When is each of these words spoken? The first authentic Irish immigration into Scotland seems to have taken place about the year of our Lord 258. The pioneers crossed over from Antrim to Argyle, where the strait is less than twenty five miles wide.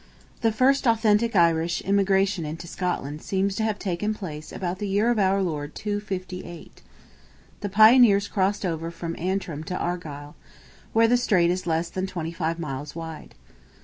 The 0.41 0.51
first 0.51 0.87
authentic 0.87 1.35
Irish 1.35 1.81
immigration 1.81 2.43
into 2.43 2.65
Scotland 2.65 3.21
seems 3.21 3.55
to 3.57 3.63
have 3.63 3.77
taken 3.77 4.15
place 4.15 4.51
about 4.51 4.79
the 4.79 4.87
year 4.87 5.11
of 5.11 5.19
our 5.19 5.43
Lord 5.43 5.75
258. 5.75 6.81
The 7.59 7.69
pioneers 7.69 8.27
crossed 8.27 8.65
over 8.65 8.89
from 8.89 9.15
Antrim 9.19 9.63
to 9.65 9.77
Argyle, 9.77 10.35
where 10.93 11.07
the 11.07 11.17
strait 11.17 11.51
is 11.51 11.67
less 11.67 11.87
than 11.91 12.07
twenty 12.07 12.31
five 12.31 12.57
miles 12.57 12.95
wide. 12.95 13.35